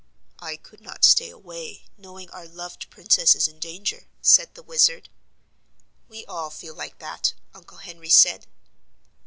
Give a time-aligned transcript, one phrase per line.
[0.39, 5.09] "I could not stay away, knowing our loved Princess is in danger," said the Wizard.
[6.09, 8.47] "We all feel like that," Uncle Henry said.